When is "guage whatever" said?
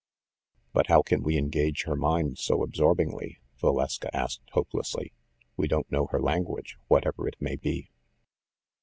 6.45-7.27